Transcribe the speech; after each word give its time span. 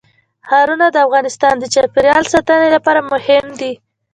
ښارونه 0.47 0.85
د 0.91 0.97
افغانستان 1.07 1.53
د 1.59 1.63
چاپیریال 1.73 2.23
ساتنې 2.33 2.69
لپاره 2.75 3.01
مهم 3.11 3.45
دي. 3.59 3.73